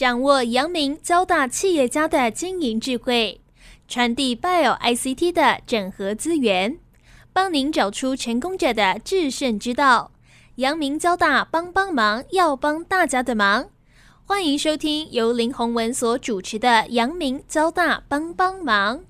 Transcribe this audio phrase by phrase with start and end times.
[0.00, 3.38] 掌握阳明交大企业家的经营智慧，
[3.86, 6.78] 传递 Bio ICT 的整合资源，
[7.34, 10.10] 帮您找出成功者的制胜之道。
[10.54, 13.68] 阳明交大帮帮忙，要帮大家的忙。
[14.24, 19.02] 欢迎收听由林宏文所主持的阳明交大帮帮忙。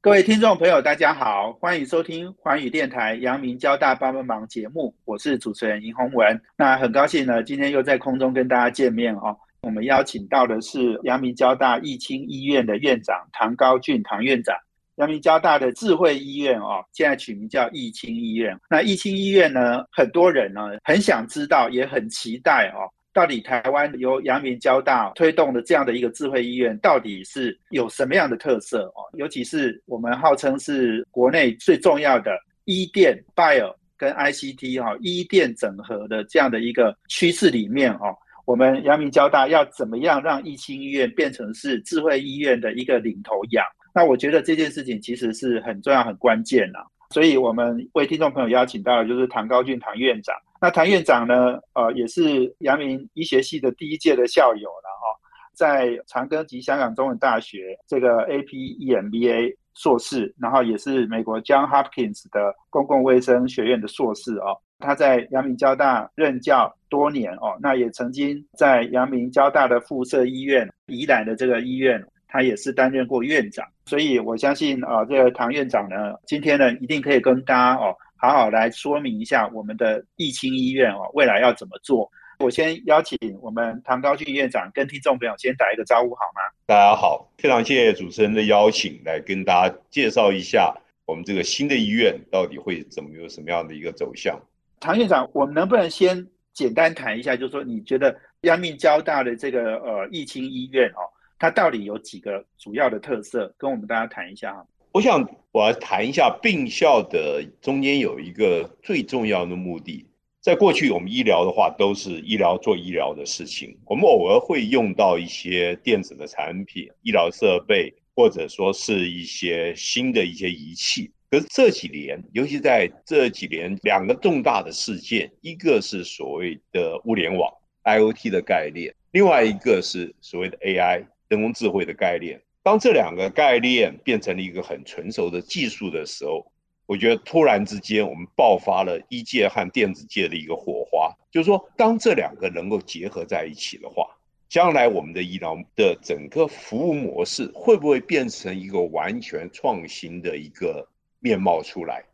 [0.00, 6.40] 各位听众朋友，大家好，欢迎收听环宇电台阳明交大帮帮忙节目，我是主持人尹宏文。
[6.56, 9.36] 那很高兴呢，今天又在空中跟大家见面哦。
[9.62, 14.56] 我们邀请到的是阳明交大义清医院的院长唐高俊唐院长。
[14.96, 18.58] 阳明交大的智慧医院哦，现在取名叫义清医院。
[18.68, 22.90] 那义清医院呢，很多人呢很想知道，也很期待哦。
[23.12, 29.02] 到底台湾由阳明交大推动的这样的一个智慧医院，到底是有什么样的特色哦？
[29.14, 38.16] 尤其是我们号称是国内最重要的医电 bio 跟 ICT 哈医电整合的这样的一个趋势里面哦，
[38.48, 43.62] 我们阳明交大要怎么样让义清医院变成是智慧医院的一个领头羊？
[43.94, 46.78] 那我觉得这件事情其实是很重要、很关键呐。
[47.10, 50.34] 所以我们为听众朋友邀请到的就是唐高俊唐院长。
[50.62, 51.58] 那唐院长呢？
[51.74, 55.20] 呃，也是阳明医学系的第一届的校友了哈，
[55.52, 64.56] 在长庚及香港中文大学这个 AP EMBA 硕士，然后也是美国 John Hopkins 的公共卫生学院的硕士哦。
[64.78, 73.66] 他在阳明交大任教多年哦，那也曾经在阳明交大的附设医院宜兰的这个医院，他也是担任过院长。
[73.86, 77.94] 所以我相信啊，这个唐院长呢，今天呢，一定可以跟大家哦。
[78.20, 82.08] 好好来说明一下我们的义清医院哦，未来要怎么做？
[82.38, 86.40] 我先邀请我们唐高俊院长跟听众朋友先打一个招呼好吗？
[86.66, 90.72] 大家好，非常谢谢主持人的邀请，来跟大家介绍一下
[91.04, 94.40] 我们这个新的医院到底会怎么有什么样的一个走向。
[94.80, 101.02] 唐院长，我们能不能先简单谈一下，就是说你觉得阳明交大的这个呃疫情医院哦，
[101.38, 104.66] 它到底有几个主要的特色，跟我们大家谈一下哈？
[104.92, 110.06] 我想我要谈一下病校的中间有一个最重要的目的，
[110.40, 121.12] 在过去我们医疗的话都是医疗做医疗的事情，我们偶尔会用到一些电子的产品、医疗设备，或者说是一些新的一些仪器。
[121.30, 127.52] 可是这几年，尤其在这几年，两个重大的事件，一个是所谓的物联网
[127.84, 132.40] IOT 的概念，另外一个是所谓的 AI 人工智慧的概念。
[132.62, 136.50] 当这两个概念变成了一个很成熟的技术的时候，
[136.86, 141.14] 我觉得突然之间我们爆发了一界和电子界的一个火花。
[141.30, 144.06] 就是说，当这两个能够结合在一起的话，
[144.48, 150.88] 将来我们的医疗的整个服务模式会不会变成一个完全创新的一个
[151.20, 152.04] 面貌出来？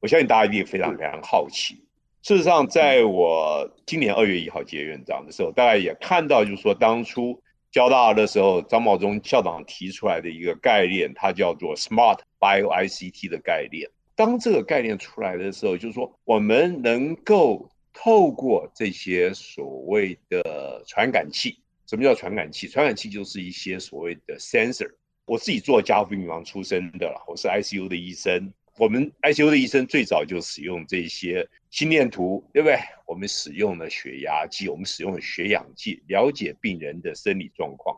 [0.00, 1.84] 我相信大家一定非常非常好奇。
[2.22, 7.42] 事实上，在我今年二月一号接院长的时候，大家也看到，就是说当初。
[7.72, 13.88] 交大的时候，张茂忠校长提出来的一个概念，它叫做 Smart Bio ICT 的概念。
[14.14, 21.60] 当这个概念出来的时候，就是说我们能够透过这些所谓的传感器。
[21.86, 22.68] 什么叫传感器？
[22.68, 24.90] 传感器就是一些所谓的 sensor。
[25.24, 28.52] 我自己做加护病房出身的了，我是 ICU 的医生。
[28.76, 32.76] 我们 ICU 的医生最早就使用这些心电图，对不对？
[33.06, 37.96] 我们使用了血压计，我们使用了血氧计，了解病人的生理状况。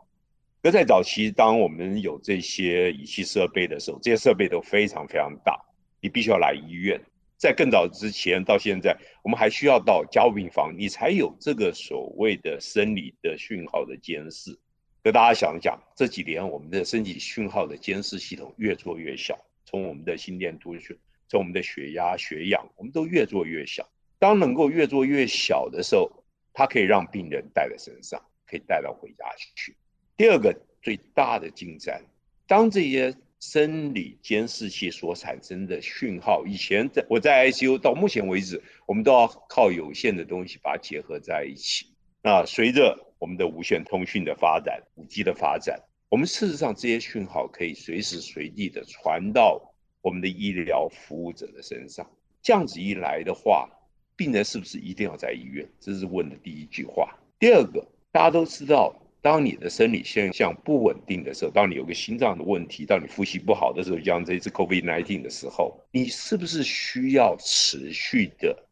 [0.61, 5.59] 那在早期，当我们有这些仪器设备的时候，这些设备都非常非常大，
[6.01, 7.01] 你必须要来医院。
[7.37, 14.57] 在更早之前到现在，我们还需要到加护病房，你才有这个所谓的生理的讯号的监视。
[15.05, 19.37] 跟大家想一想，这几年我们的身体讯号的监视系统越做越小。
[19.63, 23.87] 从我们的心电图去，从我们的血压、血氧，我们都越做越小。
[24.17, 26.11] 当能够越做越小的时候，
[26.53, 29.77] 它可以让病人带在身上，可以带到回家去。
[30.17, 32.03] 第二个最大的进展，
[32.47, 41.94] 当这些生理监视器所产生的讯号，以前在我在 ICU 到目前为止，我们都要靠有线的东西把它结合在一起。
[42.25, 45.79] 那随着我们的无线通讯的发展，五 G 的发展。
[46.09, 49.61] 我们事实上，这些讯号可以随时随地的传到
[50.01, 52.09] 我们的医疗服务者的身上。
[52.41, 53.69] 这样子一来的话，
[54.15, 55.69] 病人是不是一定要在医院？
[55.79, 57.15] 这是问的第一句话。
[57.37, 68.65] 第二个，大家都知道，当你的生理现象不稳定的时候，当你有个心脏的问题，当你呼吸不好的时候，像这次 COVID-19 的时候，你是不是需要持续的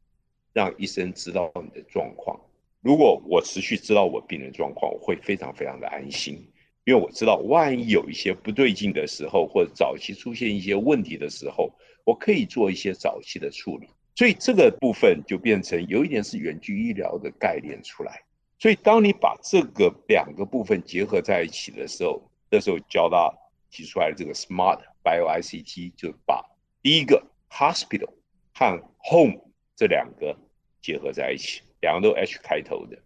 [0.53, 2.39] 让医生知道你的状况？
[2.83, 6.35] 如果我持续知道我病人状况，我会非常非常的安心。
[6.83, 11.71] 因为我知道，万一有一些不对劲的时候，或者早期出现一些问题的时候，
[12.03, 13.88] 我可以做一些早期的处理。
[14.15, 18.21] 所以这个部分就变成有一点是远距医疗的概念出来。
[18.59, 23.33] 所以当你把这个两个部分结合在一起的时候，那时候交大
[23.71, 26.44] 提出来这个 Smart Bio ICT 就把
[26.81, 28.09] 第一个 Hospital
[28.53, 29.39] 和 Home
[29.75, 30.38] 这两个
[30.81, 32.97] 结合在一起，两个都 H 开头的，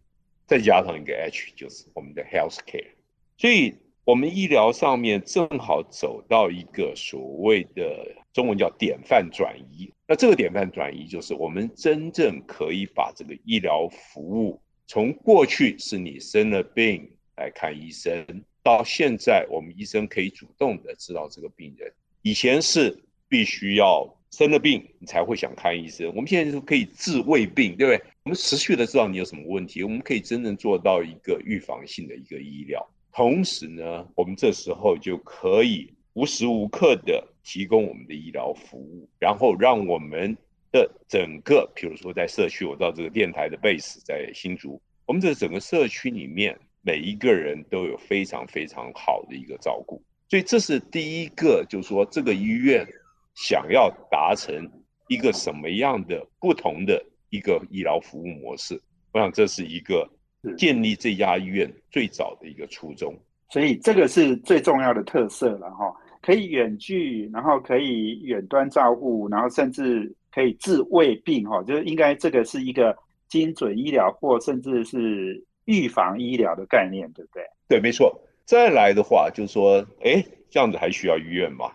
[0.46, 2.92] 再加上一个 H 就是我们的 Healthcare，
[3.36, 3.74] 所以
[4.06, 9.92] 我们医疗上面正好走到一个所谓的中文叫典范转移。
[10.08, 14.62] 那这个典范转移就是我们真正可以把这个医疗服务。
[14.86, 18.26] 从过去是你生了病来看医生，
[18.62, 21.92] 到现在我们医生可以主动的知道这个病人。
[22.22, 28.02] 以前是必须要生了病你才会想看医生，我们现在就可以治未病，对不对？
[28.28, 32.86] 我们持续的知道你有什么问题，我们可以真正做到一个预防性的一个医疗。
[33.14, 40.38] 同时呢，我们这时候就可以无时无刻的提供我们的医疗服务，然后让我们。
[40.70, 52.86] 的整个，比如说在社区，我到这个电台的 base 在新竹，我们这整个社区里面，每一个人都有非常非常好的一个照顾，所以这是第一个，就是说这个医院
[53.34, 54.70] 想要达成
[55.08, 58.82] 一个什么样的不同的一个医疗服务模式，
[59.14, 60.10] 我想这是一个
[60.58, 63.18] 建立这家医院最早的一个初衷，
[63.50, 70.14] 所以这个是最重要的特色了哈，可以远距，然后可以远端照顾，然后甚至。
[70.30, 72.96] 可以治胃病哈，就是应该这个是一个
[73.28, 77.44] 精准医疗或甚至是预防医疗的概念，对不对？
[77.68, 78.16] 对，没错。
[78.46, 81.72] 再来的话，就是说，哎，这样子还需要医院吗？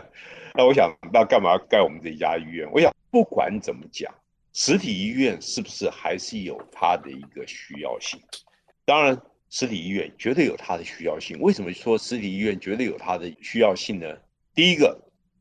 [0.54, 2.66] 那我想，那干嘛盖我们这家医院？
[2.72, 4.10] 我想，不管怎么讲，
[4.58, 8.18] 实体医院是不是还是有它的一个需要性？
[8.86, 9.20] 当然，
[9.50, 11.38] 实体医院绝对有它的需要性。
[11.40, 14.16] 为什么说实体医院绝对有它的需要性呢？
[14.54, 14.98] 第一个。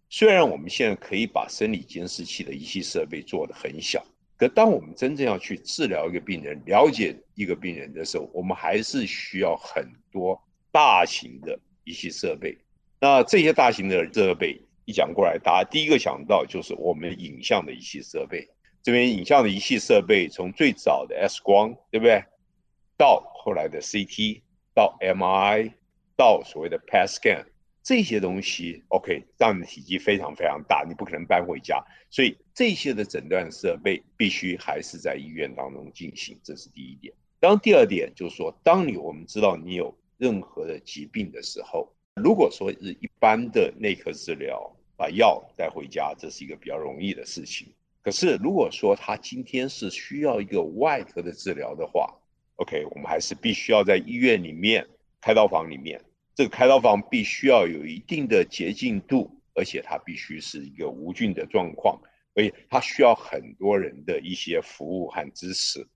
[0.09, 4.05] 虽然我们现在可以把生理监视器的仪器设备做得很小，
[4.37, 10.39] 可当我们真正要去治疗一个病人、了解一个病人的时候，我们还是需要很多
[10.71, 12.55] 大型的仪器设备。
[12.99, 18.47] 那这些大型的设备一讲过来，大家第一个想到就是我们影像的仪器设备。
[18.85, 22.23] 这边影像的仪器设备从最早的 X 光，对不对？
[22.95, 24.43] 到后来的 CT，
[24.75, 25.71] 到 MRI，
[26.15, 27.45] 到所谓的 PET scan。
[27.81, 37.11] 这些东西，OK，让你的体积非常非常大，你不可能搬回家，所以这些的诊断设备必须还是在医院当中进行，这是第一点。
[37.39, 47.73] 当第二点就是说，当你我们知道你有任何的疾病的时候，如果说是一般的内科治疗，把药带回家，这是一个比较容易的事情。
[48.05, 52.13] 可是如果说他今天是需要一个外科的治疗的话
[52.57, 54.85] ，OK，我们还是必须要在医院里面
[55.19, 55.99] 开刀房里面。
[56.35, 61.99] 这个开刀房必须要有一定的洁净度，而且它必须是一个无菌的状况，
[62.35, 65.87] 而且它需要很多人的一些服务和支持。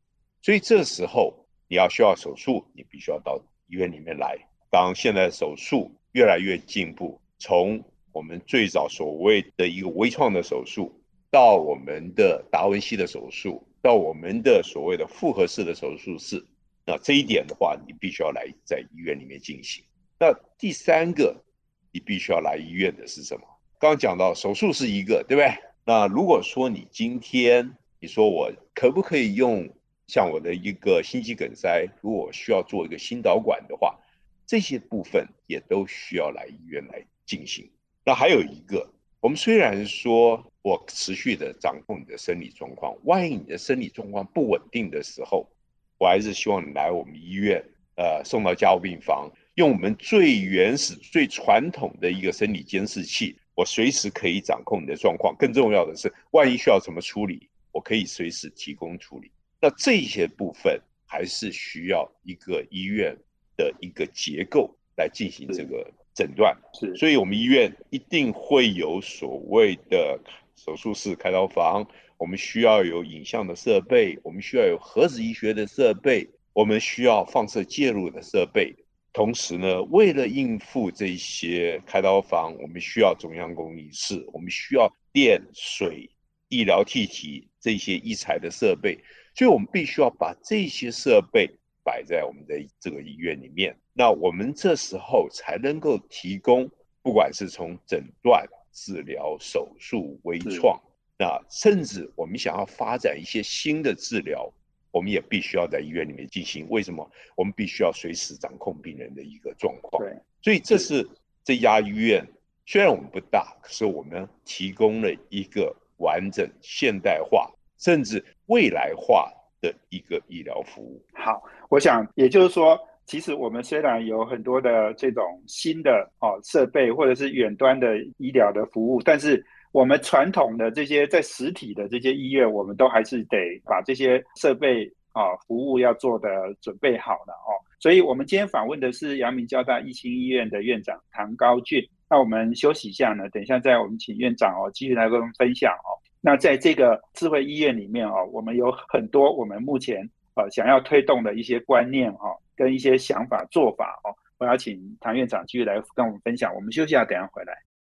[0.41, 4.35] 所以这时候你要需要手术，你必须要到医院里面来。
[4.71, 10.98] 当现在手术越来越进步，从我们最早所谓的一个微创的手术，
[11.31, 16.43] 到我们的达文西的手术，到我们的所谓的复合式的手术室，
[16.85, 19.83] 那这一点的话，你必须要来在医院里面进行。
[20.19, 21.43] 那第三个，
[21.91, 23.43] 你必须要来医院的是什么？
[23.79, 25.53] 刚讲到手术是一个，对不对？
[25.85, 29.69] 那如果说你今天你说我可不可以用
[30.07, 33.97] 像我的一个心肌梗塞，如果需要做一个心导管的话，
[34.45, 37.69] 这些部分也都需要来医院来进行。
[38.03, 45.49] 那还有一个，我们虽然说我持续的掌控你的生理状况，万一你的生理状况不稳定的时候，
[45.97, 47.59] 我还是希望你来我们医院，
[47.95, 49.31] 呃，送到加护病房。
[49.55, 55.35] 用我们最原始、最传统的一个生理监视器，我随时可以掌控你的状况。
[55.39, 59.31] 更重要的是，万一需要怎么处理，我可以随时提供处理。
[59.59, 63.17] 那这些部分还是需要一个医院
[63.57, 66.55] 的一个结构来进行这个诊断。
[66.75, 70.17] 是，所以我们医院一定会有所谓的
[70.59, 71.87] 手术室、开刀房，
[72.17, 78.75] 我们需要有影像的设备，我们需要有核子医学的设备，我们需要放射介入的设备。
[79.13, 86.09] 同时呢，为了应付这些开刀房，我们需要中央工艺室，我们需要电、水、
[86.49, 88.99] 医疗气体这些医材的设备，
[89.33, 91.49] 所以我们必须要把这些设备
[91.83, 93.75] 摆在我们的这个医院里面。
[93.93, 96.69] 那我们这时候才能够提供，
[97.01, 98.45] 不管是从诊断、
[98.79, 100.81] 治疗、手术、微创，
[101.17, 104.49] 那甚至我们想要发展一些新的治疗。
[104.91, 106.65] 我们也必须要在医院里面进行。
[106.67, 107.07] 为什么？
[107.35, 110.01] 我们必须要随时掌控病人的一个状况。
[110.01, 111.07] 对，所以这是
[111.43, 112.25] 这家医院
[112.65, 119.31] 虽然我们不大，可是我们提供了一个完整、现代化，甚至未来化
[119.61, 120.99] 的一个医疗服务。
[121.13, 136.29] 好，我想也就是说，其实我们虽然有很多的这种新的哦设备或者是远端的医疗的服务，但是我们传统的这些在实体的这些医院，我们都还是得把这些设备啊服务要做的
[136.61, 137.57] 准备好了哦。
[137.79, 141.83] 所以，我们今天访问的是阳明交大义清医院的院长唐高俊。
[142.07, 145.97] 那我们休息一下呢，等一下再我们请院长哦继续来跟我们分享哦。
[146.21, 154.11] 那在这个智慧医院里面哦，我们有很多我们目前呃想要推动的一些观念哈，跟一些想法做法哦。
[154.37, 156.53] 我要请唐院长继续来跟我们分享。
[156.53, 157.53] 我们休息下，等下回来。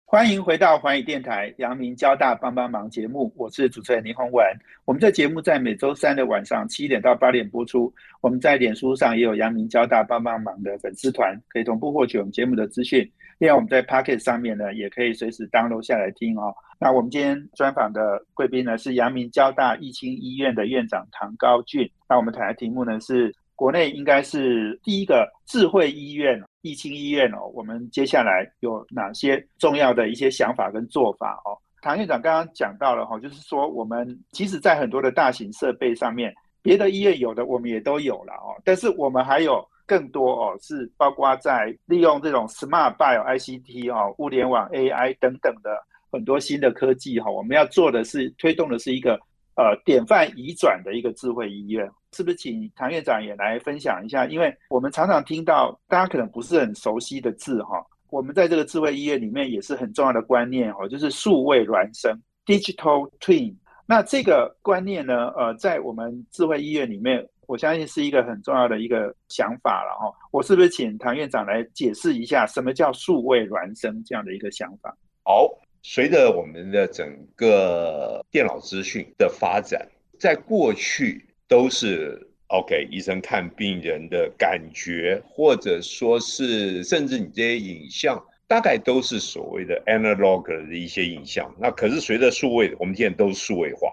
[0.06, 4.46] 欢迎回到环宇电台阳明交大帮帮忙节目，我是主持人林宏文。
[4.86, 7.92] 我们这节目在每周三的晚上七点到八点播出。
[8.22, 13.10] 我们在脸书上也有阳明交大帮帮忙的粉丝团，可以同步获取我们节目的资讯。
[13.40, 16.54] 另外，我们在 Pocket 上面呢，也可以随时 download 下来听哦。
[16.80, 21.90] 那我们今天专访的贵宾呢，是阳明交大义清医院的院长唐高俊。
[22.10, 26.42] 那我们谈的题目呢，是国内应该是第一个智慧医院。
[26.64, 31.54] 义清医院哦，我们接下来有哪些重要的一些想法跟做法哦？
[31.80, 45.78] 唐院长刚刚讲到了哈，就是说我们其实，在很多的大型设备上面，别的医院有的我们也都有了哦，但是我们还有更多哦，是包括在利用这种 smart bio ICT 哦，物联网 AI 等等的
[46.12, 49.20] 很多新的科技哈，我们要做的是推动的是一个
[49.56, 51.90] 呃典范移转的一个智慧医院。
[52.14, 54.26] 是不是请唐院长也来分享一下？
[54.26, 62.14] 因为我们常常听到大家可能不是很熟悉的字哈，我们在这个智慧医院里面也是很重要的观念哈，就是数位孪生
[62.46, 63.56] （digital twin）。
[63.86, 70.14] 那这个观念呢，呃，在我们智慧医院里面，我相信是一个很重要的一个想法了哈。
[70.32, 74.94] 我是不是请唐院长来解释一下，什么叫数位孪生这样的一个想法？
[75.24, 75.50] 好，
[75.84, 79.88] 随着我们的整个电脑资讯的发展，
[80.20, 81.26] 在过去。
[81.52, 91.54] 都是 OK，医生看病人的感觉，或者说是甚至你这些影像，大概都是所谓的 analog 的一些影像。
[91.60, 93.92] 那可是随着数位，我们现在都是数位化。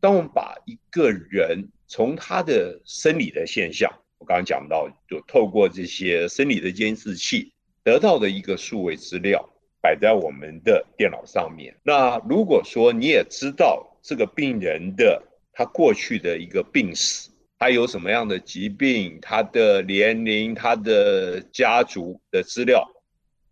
[0.00, 9.46] 当我们把一个人从他的生理的现象，我刚刚讲到，就透过这些生理的监视器得到的一个数位资料，
[9.84, 11.76] 摆在我们的电脑上面。
[11.82, 15.22] 那如果说你也知道这个病人的，
[15.52, 22.90] 他过去的一个病史，他有什么样的疾病，他的年龄，他的家族的资料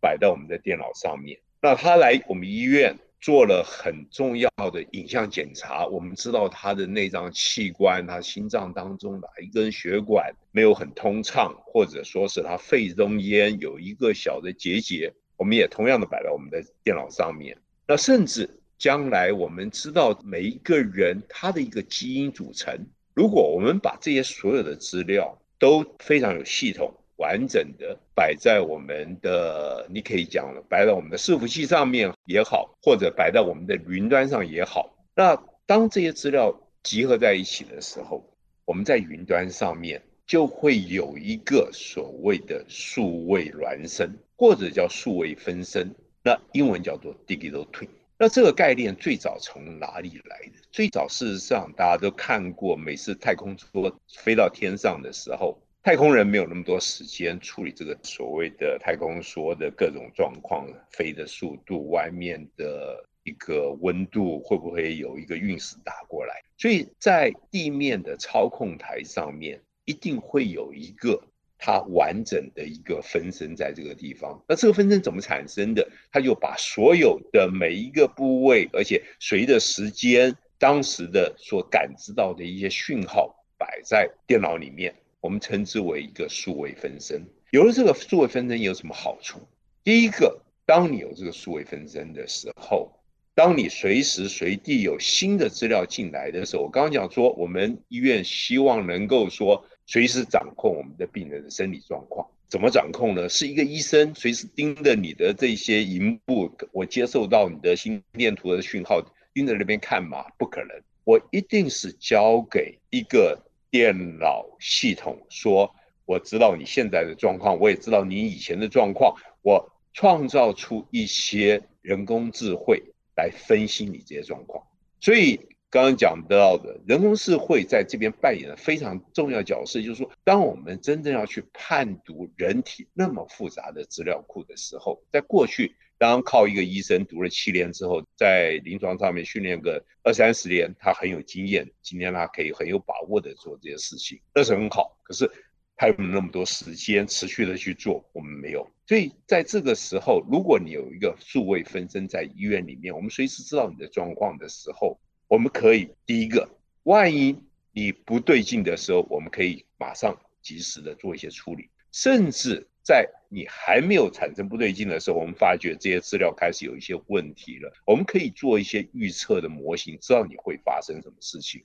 [0.00, 1.38] 摆在我们的电脑上面。
[1.60, 15.12] 那他来我们医院做了很重要的影像检查，我们知道他的内脏器官，他心脏当中哪一根血管没有很通畅，或者说是他肺中间有一个小的结节，
[15.42, 17.58] 我们也同样的摆在我们的电脑上面。
[17.88, 18.48] 那甚至。
[18.78, 22.76] 将来我们知道每一个人他的一个基因组成，
[23.14, 38.28] 如果我们把这些所有的资料都非常有系统、完整的摆在我们的，你可以讲了，摆在我们的伺服器上面也好，或者摆在我们的云端上也好，那当这些资料集合在一起的时候，
[38.64, 45.94] 我们在云端上面就会有一个所谓的数位孪生，或者叫数位分身，
[46.24, 47.86] 那英文叫做 digital twin。
[48.18, 50.58] 那这个概念最早从哪里来的？
[50.72, 66.42] 最早事实上大家都看过，每次太空梭飞到天上的时候，太空人没有那么多时间处理这个所谓的太空梭的各种状况，飞的速度、外面的一个温度会不会有一个陨石打过来？
[66.58, 71.22] 所以在地面的操控台上面一定会有一个。
[71.64, 75.88] 它完整的一个分身在这个地方，那这个分身怎么产生的？
[76.10, 87.24] 它就把所有的每一个部位，而且随着时间当时的所感知到的一些讯号摆在电脑里面，我们称之为一个数位分身。
[87.52, 89.38] 有了这个数位分身有什么好处？
[89.84, 92.90] 第一个，当你有这个数位分身的时候，
[93.36, 99.64] 当你随时随地有新的资料进来的时候，我刚刚讲说，我们医院希望能够说。
[99.86, 103.28] 随时掌控我们的病人的生理状况，怎么掌控呢？
[103.28, 109.02] 是一个医生随时盯着你的这些荧幕，我接受到你的心电图的讯号，
[109.34, 110.24] 盯着那边看吗？
[110.38, 110.70] 不可能，
[111.04, 113.38] 我一定是交给一个
[113.70, 115.74] 电脑系统，说
[116.04, 122.82] 我知道你现在的状况，我也知道你以前的状况，我创造出一些人工智慧
[123.16, 124.64] 来分析你这些状况。
[125.00, 125.40] 所以
[125.72, 144.98] 刚刚讲到的人工智慧在这边扮演了非常重要角色，就是说，当我们真正要去判读人体那么复杂的资料库的时候，在过去，当靠一个医生读了七年之后，在临床上面训练个二三十年，他很有经验，今天他可以很有把握的做这些事情，那是很好。
[145.02, 145.26] 可是
[145.74, 148.68] 他有那么多时间持续的去做，我们没有。
[148.86, 155.00] 所以在这个时候，如果你有一个数位分身在医院里面，我们随时知道你的状况的时候。
[155.32, 156.46] 我们可以第一个，
[156.82, 157.34] 万一
[157.72, 171.64] 你不对劲的时候，我们可以马上及时的做一些处理，甚至在你还没有产生不对劲的时候，我们发觉这些资料开始有一些问题了，我们可以做一些预测的模型，知道你会发生什么事情。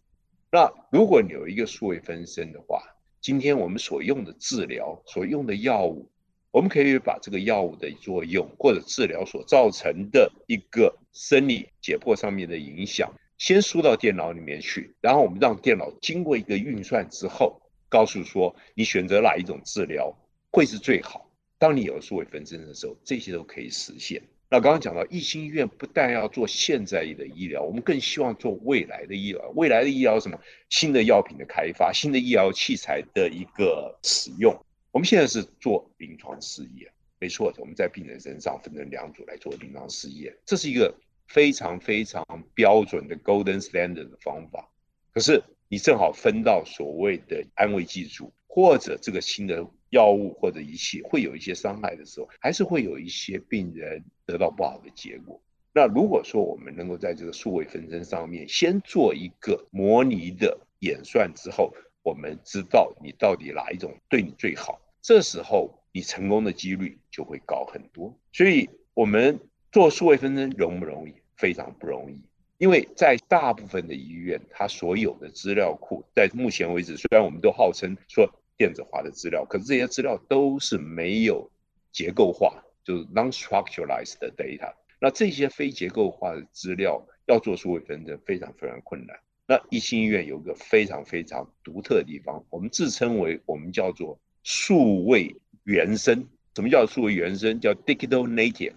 [0.49, 2.81] 那如果你有一个数位分身的话，
[3.19, 6.09] 今天我们所用的治疗、所用的药物，
[6.51, 13.13] 我们可以把这个药物的作用或者治疗所造成的一个生理解剖上面的影响。
[13.37, 20.15] 先输到电脑里面去，然后我们让电脑经过一个运算之后，告诉说你选择哪一种治疗
[20.51, 21.29] 会是最好。
[21.59, 24.21] 当你有数位分身的时候，这些都可以实现。
[24.49, 29.51] 那刚刚讲到，一心医院不但要做现在的医疗，我们更希望做未来的医疗。
[29.55, 30.39] 未来的医疗什么？
[30.69, 34.57] 新的药品的开发，新的医疗器材的一个使用。
[34.91, 36.89] 我们现在是做临床试验，
[37.19, 40.93] 没错，我们在病人身上分成两组来做临床试验，这是一个。
[41.27, 44.69] 非常非常标准的 golden standard 的方法，
[45.13, 55.41] 可是你正好分到所谓的安慰剂组，或者这个新的药物或者仪器会有一些伤害的时候，还是会有一些病人得到不好的结果。
[55.73, 68.17] 那如果说我们能够在这个数位分身上面先做一个模拟的演算之后，我们知道你到底哪一种对你最好，这时候你成功的几率就会高很多。
[68.31, 69.37] 所以，我们。
[69.77, 71.13] 做数位分身容不容易？
[71.35, 72.19] 非常不容易，
[72.57, 81.51] 因为在大部分的医院，它所有的资料库，在目前为止，虽然我们都号称说电子化的资料，可是这些资料都是没有
[81.91, 84.73] 结构化，就是 non-structuralized 的 data。
[84.99, 89.15] 那这些非结构化的资料要做数位分身，非常非常困难。
[89.45, 96.27] 那一心医院有个非常非常独特的地方，我们自称为我们叫做数位原生。
[96.55, 97.59] 什么叫数位原生？
[97.59, 98.73] 叫 digital native。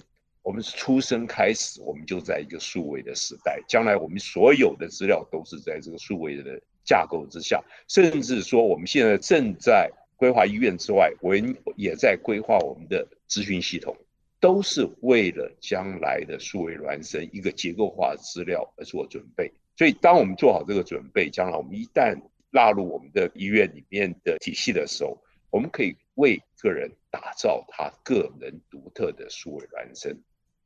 [0.51, 3.63] 我们是出生开始，我们就在一个数位的时代。
[3.69, 13.97] 将来我们所有的资料都是在这个数位的架构之下，甚至说我们现在正在规划医院之外，我们也在规划我们的咨询系统，
[14.41, 19.53] 都是为了将来的数位孪生一个结构化资料而做准备。
[19.77, 25.17] 所以，当我们做好这个准备，将来我们一旦纳入我们的医院里面的体系的时候，
[25.51, 30.19] 我们可以为个人打造他个人独特的数位孪生。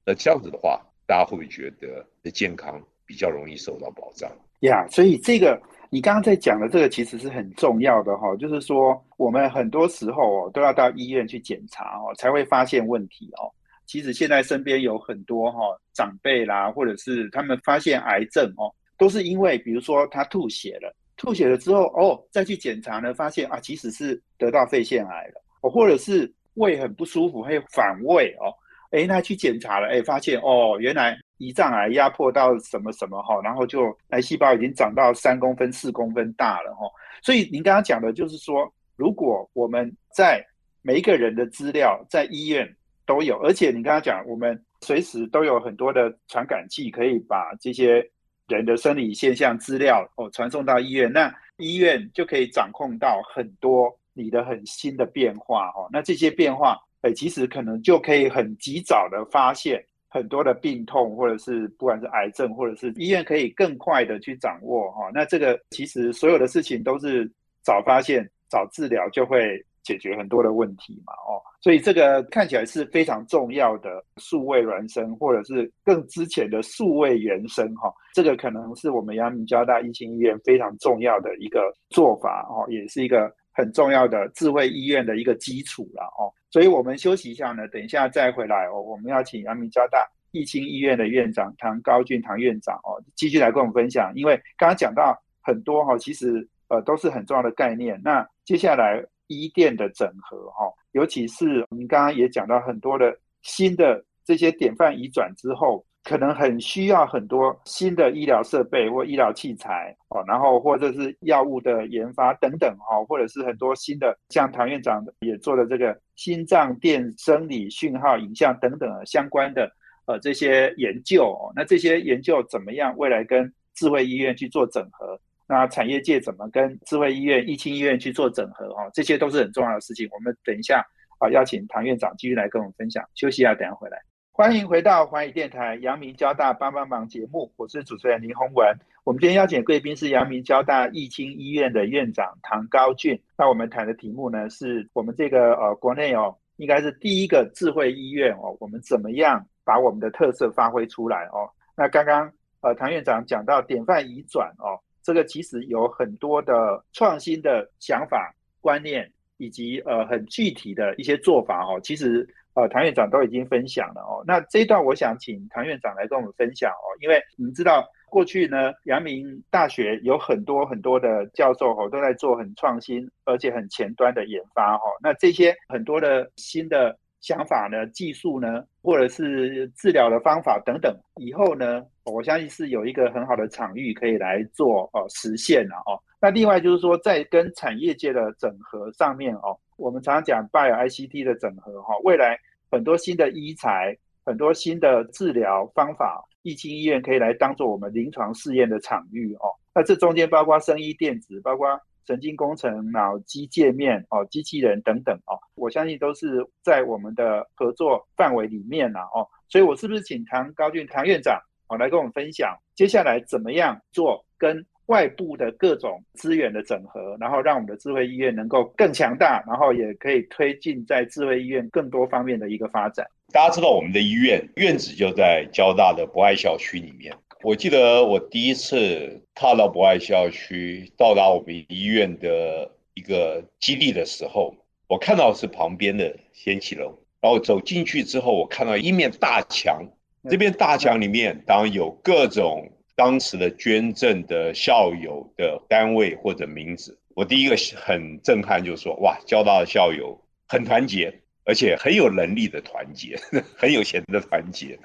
[0.06, 4.30] 那这样子的话，大家会不会觉得的健康比较容易受到保障？
[4.60, 13.52] 呀，所以这个你刚刚在讲的这个其实是很重要的哈，就是说我们很多时候哦都要到医院去检查哦，才会发现问题哦。
[13.86, 15.58] 其实现在身边有很多哈
[15.92, 28.48] 长辈啦，或者是他们发现癌症哦，都是因为比如说他吐血了，吐血了之后哦再去检查呢，发现啊其实是得到肺腺癌了哦，或者是胃很不舒服，还有反胃哦。
[28.94, 36.86] 哎，那去检查了，哎，发现哦，原来胰脏癌压迫到什么什么哈，然后就癌细胞已经长到三公分、四公分大了哈。
[37.20, 40.40] 所以您刚刚讲的就是说，如果我们在
[40.80, 42.72] 每一个人的资料在医院
[43.04, 48.08] 都有，而且你刚刚讲，我们随时都有很多的传感器，可以把这些
[48.46, 55.88] 人的生理现象资料哦传送到医院，那医院就可以掌控到很多你的很新的变化哈。
[55.90, 56.78] 那这些变化。
[57.04, 65.10] 哎，其实可能就可以很及早的发现很多的病痛，或者是不管是癌症，或者是医院可以更快的去掌握哈。
[65.12, 67.30] 那这个其实所有的事情都是
[67.62, 71.36] 早发现、早治疗，就会解决很多的问题嘛哦。
[71.60, 77.92] 所以这个看起来是非常重要的数位孪生，或者是更之前的数位原生哈。
[78.14, 86.28] 这个可能是我们阳明交大医心医院非常重要的一个做法哦，也是一个很重要的智慧医院的一个基础了哦。
[86.50, 88.82] 所以我们休息一下呢，等一下再回来哦。
[88.82, 94.12] 我们要请阳明交大义清医院的院长唐高俊唐院长哦，继续来跟我们分享。
[94.14, 97.98] 因为刚刚讲到很多哈，其实呃都是很重要的概念。
[98.04, 105.84] 那接下来医电的整合哈，尤其是我们刚刚也讲到很多的新的这些典范移转之后。
[106.04, 119.68] 可能很需要很多新的医疗设备或医疗器材哦，然后或者是药物的研发等等哦，或者是很多新的，像唐院长也做的这个心脏电生理讯号影像等等相关的
[120.06, 122.94] 呃这些研究哦，那这些研究怎么样？
[122.98, 125.18] 未来跟智慧医院去做整合？
[125.46, 128.66] 那产业界怎么跟智慧医院、疫情医院去做整合？
[128.66, 130.06] 哦，这些都是很重要的事情。
[130.12, 130.84] 我们等一下
[131.18, 133.02] 啊，邀请唐院长继续来跟我们分享。
[133.14, 134.13] 休息一下，等下回来。
[134.36, 138.76] 欢迎回到华语电台阳明交大帮帮忙节目，我是主持人林宏文。
[139.04, 143.16] 我们今天邀请贵宾是阳明交大疫情医院的院长唐高俊。
[143.38, 151.48] 那我们谈的题目呢，是我们这个呃国内哦，应该是第一个智慧医院哦，我们怎么样把我们的特色发挥出来哦？
[151.76, 152.28] 那刚刚
[152.60, 162.28] 呃唐院长讲到典范移转哦，这个其实有很多的创新的想法、观念，以及呃很具体的一些做法哦，其实。
[162.54, 164.22] 呃，唐院长都已经分享了哦。
[164.26, 174.84] 那这一段我想请唐院长来跟我们分享哦，因为你们知道过去呢，阳明大学有很多很多的教授哦，都在做很创新而且很前端的研发哈。
[175.02, 185.98] 那这些很多的新的想法呢、技术呢，或者是治疗的方法等等，以后呢，我相信是有一个很好的场域可以来做哦实现了哦。
[186.20, 189.58] 那另外就是说，在跟产业界的整合上面哦。
[189.76, 192.38] 我们常常讲 Bio ICT 的整合哈，未来
[192.74, 199.48] 很多新的医材、很多新的治疗方法，疫情医院可以来当做我们临床试验的场域哦。
[199.74, 209.26] 那这中间包括生医电子、包括神经工程、脑机界面哦、机器人等等哦，我相信都是在我们的合作范围里面呐哦。
[209.48, 214.66] 所以我是不是请唐高俊唐院长哦来跟我们分享，接下来怎么样做跟？
[214.86, 223.06] 外部的各种资源的整合，然后让我们的智慧医院能够更强大，然后也可以推进在智慧医院更多方面的一个发展。
[223.32, 227.14] 大家知道我们的医院院址就在交大的博爱校区里面。
[227.42, 234.54] 我记得我第一次踏到博爱校区，到达我们医院的一个基地的时候，
[234.86, 239.82] 我看到是旁边的仙起楼，然后走进去之后，我看到一面大墙，
[240.28, 242.70] 这边大墙里面当然有各种。
[242.96, 251.12] 当时的捐赠的校友的单位或者名字，我第一个很震撼，就是说，哇，交大的校友很团结，
[251.44, 253.18] 而且很有能力的团结，
[253.56, 254.78] 很有钱的团结，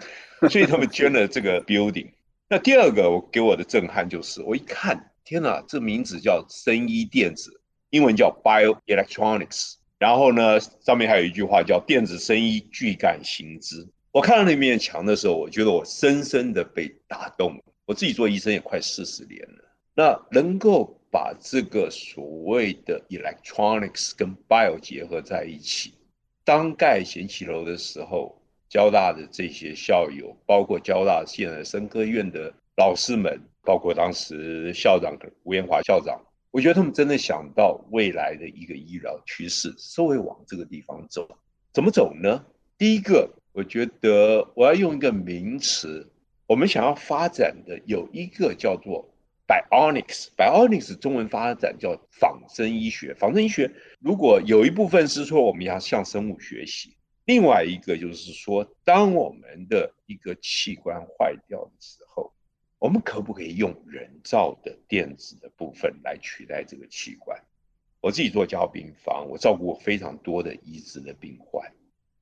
[0.50, 2.08] 所以他们捐了这个 building。
[2.48, 13.88] 那第二个我给我的震撼就是，我一看，天哪，这名字叫生医电子，英文叫 bioelectronics，然后呢，上面还有一句话叫电子生医巨感行之。
[14.12, 17.64] 我看到那面墙的时候，我觉得我深深的被打动了。
[17.90, 19.64] 我自己做医生也快四十年了，
[19.96, 25.96] 那能够把这个所谓的 electronics 跟 bio 结合在一起，
[26.44, 36.22] 当盖贤起楼的时候，交大的这些校友，包括交大现在生科院的老师们，包括当时校长吴彦华校长，
[36.52, 41.28] 我觉得他们真的想到未来的一个医疗趋势是会往这个地方走，
[41.74, 42.46] 怎么走呢？
[42.78, 46.08] 第一个，我觉得我要用一个名词。
[46.50, 49.08] 我们想要发展的有一个叫做
[49.48, 53.14] bionics，bionics 中文发展叫仿生医学。
[53.14, 62.34] 仿生医学如果有一部分是说我们要向生物学习，另外一个就是说，当我们的一个器官坏掉的时候，
[62.80, 67.40] 我们可不可以用人造的电子的部分来取代这个器官？
[68.02, 71.72] 我自己做交病房，我照顾过非常多的移植的病患。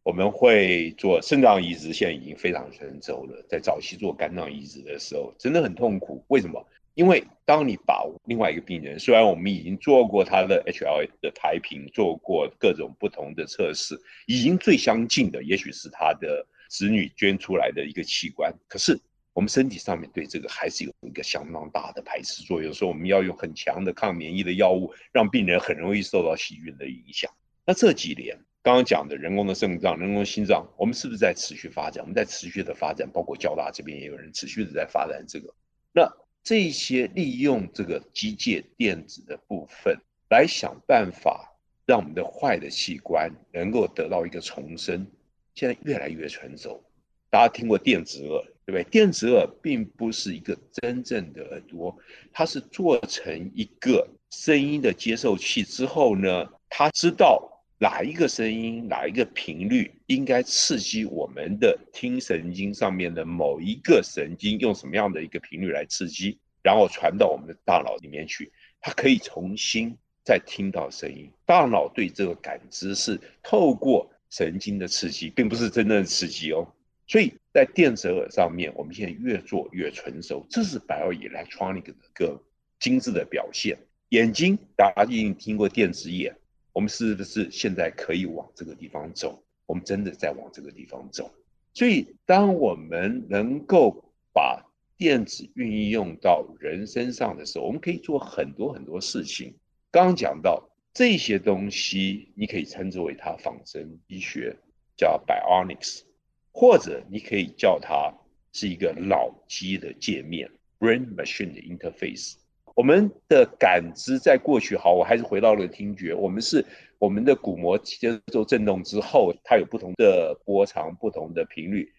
[0.08, 3.46] 我们会做肾脏移植，现在已经非常成熟了。
[3.50, 6.24] 在早期做肝脏移植的时候，真的很痛苦。
[6.30, 6.65] 为什么？
[6.93, 18.98] 因为当你把另外一个病人，虽然我们已经做过他的 HLA 的排平，做过各种不同的测试，已经最相近的，也许是他的子女捐出来的一个器官，可是
[19.34, 27.30] 我们身体上面对这个还是有一个相当大的排斥作用，所以我们要用很强的抗免疫的药物，让病人很容易受到细菌的影响。
[27.65, 28.39] 那这几年。
[28.67, 32.03] 刚刚讲的人工的肾脏、人工心脏，我们是不是在持续发展？
[32.03, 35.47] 我们在持续的发展，包括交大这边也有人持续的在发展这个。
[35.93, 36.06] 那
[36.43, 39.97] 这些利用这个机械电子的部分，
[40.30, 45.08] 来想办法让我们的坏的器官能够得到一个重生，
[45.56, 46.84] 现在越来越成熟。
[47.30, 48.84] 大家听过电子耳，对不对？
[48.91, 51.97] 电子耳并不是一个真正的耳朵，
[52.34, 57.53] 它是做成一个声音的接受器之后呢，它知道。
[57.80, 71.30] 哪一个声音，哪一个频率应该刺激我们的听神经上面的某一个神经，用什么样的一个频率来刺激，然后传到我们的大脑里面去，它可以重新再听到声音。
[71.46, 76.68] 大脑对这个感知是透过神经的刺激，并不是真正的刺激哦。
[77.06, 82.42] 所以在电子耳上面，我们现在越做越成熟，这是 bioelectronic 的一个
[82.80, 83.78] 精致的表现。
[84.10, 86.36] 眼睛，大家一定听过电子眼。
[86.78, 89.44] 我们是不是现在可以往这个地方走？
[89.66, 91.28] 我们真的在往这个地方走。
[91.74, 94.63] 所以，当我们能够把
[94.96, 99.56] 电子运用到人身上的时候，我们可以做很多很多事情。
[99.90, 104.56] 刚刚讲到这些东西，你可以称之为它仿生医学，
[104.96, 106.04] 叫 bionics，
[106.52, 108.13] 或者你可以叫它
[108.54, 112.36] 是一个脑机的界面 （brain machine 的 interface）。
[112.78, 116.13] 我们的感知在过去，好，我还是回到了听觉。
[116.13, 116.63] 我们是
[117.00, 121.92] 我们的鼓膜接受震动之后，它有不同的波长、不同的频率。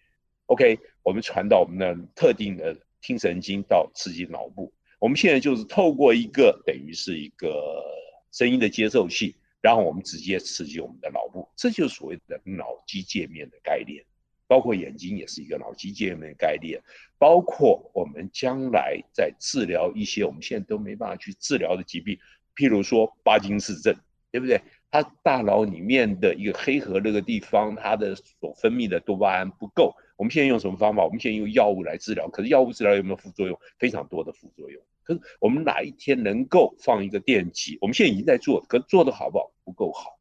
[0.45, 4.71] OK，我们传到我们的特定的听神经到刺激脑部。
[4.99, 7.83] 我们现在就是透过一个等于是一个
[8.31, 14.01] 声音的接受器，然后我们直接刺激我们的脑部，这就是所谓的脑机界面的概念。
[14.49, 16.81] 包括眼睛也是一个脑机界面的概念，
[17.19, 22.17] 包括我们将来在治疗一些我们现在都没办法去治疗的疾病，
[22.55, 23.95] 譬如说巴金氏症，
[24.31, 24.59] 对不对？
[24.89, 29.95] 他大脑里面的一个黑核那个地方，它的所分泌的多巴胺不够。
[30.17, 31.03] 我们现在用什么方法？
[31.05, 33.55] 我们现在用药物来治疗，可是药物治疗有没有副作用？
[33.77, 34.81] 非常多的副作用。
[35.03, 37.77] 可是我们哪一天能够放一个电极？
[37.81, 39.51] 我们现在已经在做，可是做的好不好？
[39.63, 40.17] 不够好。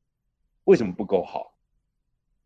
[0.65, 1.55] 为什么不够好？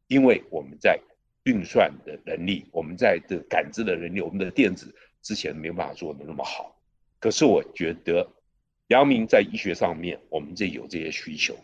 [0.06, 1.00] 因为我们在。
[1.44, 6.80] 运算的能力，我们在的感知的能力，我们的电子之前没有办法做的那么好。
[7.18, 8.28] 可是我觉得，
[8.88, 11.54] 阳明在医学上面，我们这有这些需求；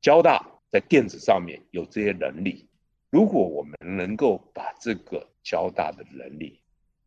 [0.00, 2.68] 交大在电子上面有这些能力。
[3.10, 6.60] 如果我们能够把这个交大的能力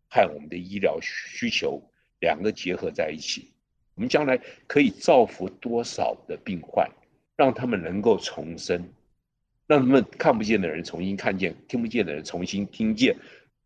[0.09, 1.81] 和我们的医疗需求
[2.19, 3.51] 两个结合在一起，
[3.95, 6.89] 我们将来可以造福多少的病患，
[7.35, 8.89] 让他们能够重生。
[9.67, 13.15] 让他们看不见的人重新看见，听不见的人重新听见，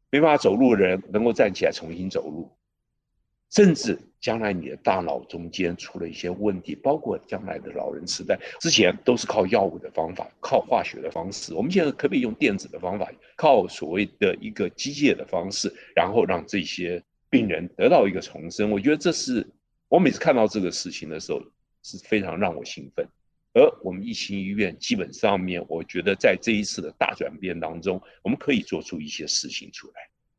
[0.10, 2.52] 没办法走路的人能够站起来重新走路，
[3.52, 18.72] 甚至将来你的大脑中间出了一些问题，包括将来的老人痴呆，之前都是靠药物的方法，靠化学的方式，我们现在可不可以用电子的方法，靠所谓的一个机械的方式，然后让这些病人得到一个重生？
[18.72, 19.48] 我觉得这是
[19.88, 21.42] 我每次看到这个事情的时候，
[21.84, 23.08] 是非常让我兴奋。
[23.54, 29.94] 而我们疫情医院基本上面，我觉得在这一次的大转变当中，我们可以做出一些事情出来。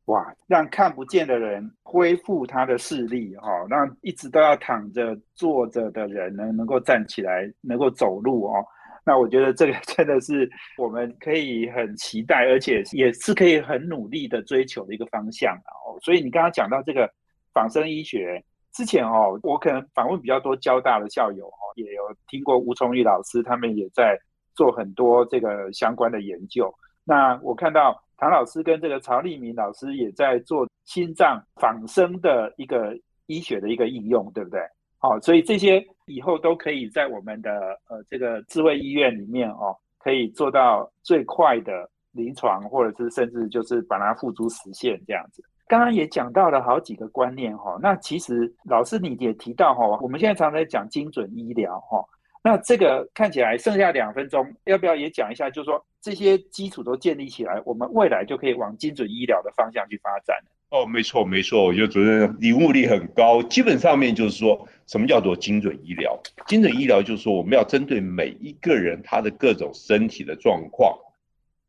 [0.06, 8.64] 哇，让看不见的人恢复他的视力，哈，让一直都要躺着、坐着的人呢，能够站起来，能够走路哦。
[9.04, 15.98] 那我觉得这个真的是我们可以很期待，而且也是可以很努力的追求的一个方向哦。
[16.00, 17.08] 所以你刚刚讲到这个
[17.52, 18.42] 仿生医学。
[18.72, 24.18] 之前哦，我可能访问比较多交大的校友哦，也有听过吴崇玉老师，他们也在
[24.54, 26.72] 做很多这个相关的研究。
[27.04, 34.60] 那我看到唐老师跟这个曹立明老师也在做心脏仿生的一个医学的一个应用，对不对？
[34.98, 37.50] 好，所以这些以后都可以在我们的
[37.88, 45.42] 呃这个智慧医院里面哦，可以做到最快的临床，或者是甚至就是把它付诸实现这样子。
[45.72, 52.04] 刚刚也讲到了好几个观念哈，那其实老师你也提到哈，我们现在常常在讲精准医疗哈，
[52.44, 55.48] 那这个看起来剩下两分钟，要不要也讲一下？
[55.48, 60.36] 就是说这些基础都建立起来，我们未来就可以往精准医疗的方向去发展
[60.68, 63.42] 哦，没错没错，我觉得主任领悟力很高。
[63.42, 66.20] 基本上面就是说什么叫做精准医疗？
[66.46, 70.98] 精准医疗就是说我们要针对每一个人他的各种身体的状况，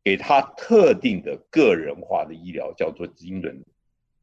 [0.04, 3.64] 给他特定的个人化的医疗，叫做精准。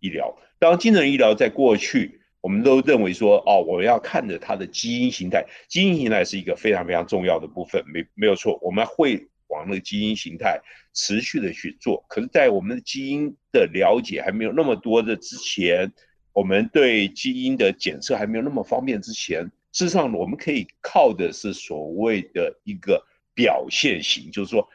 [0.01, 10.59] 医疗，当，精神医疗在过去，我们都认为说，哦，我要看着它的基因形态，基因形态是一个非常非常重要的部分，没没有错，我们会往那个基因形态
[10.93, 12.03] 持续的去做。
[12.09, 15.93] 可是，在我们的基因的了解还没有那么多的之前，
[16.33, 24.67] 我们对基因的检测还没有那么方便之前，事实上，我们可以靠的是所谓的一个表现型，就是说，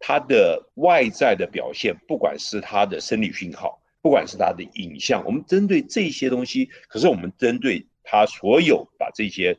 [0.00, 3.81] 它的外在的表现，不管是它的生理讯号。
[4.02, 9.56] 不管是它的影像，我们针对这些东西，可是我们针对他所有把这些